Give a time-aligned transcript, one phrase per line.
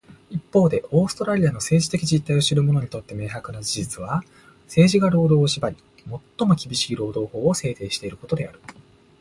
[0.31, 4.23] 一方で、オーストラリアの政治的実態を知る者にとって明白な事実は、
[4.65, 5.75] 政治が労働を縛り、
[6.09, 8.59] 最も厳しい労働法を制定していることである。